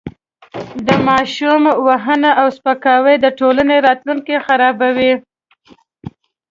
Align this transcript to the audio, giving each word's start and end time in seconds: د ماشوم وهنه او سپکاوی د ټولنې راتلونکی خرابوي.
د 0.87 0.89
ماشوم 1.07 1.63
وهنه 1.87 2.31
او 2.41 2.47
سپکاوی 2.57 3.15
د 3.19 3.25
ټولنې 3.39 3.77
راتلونکی 3.87 4.35
خرابوي. 4.45 5.13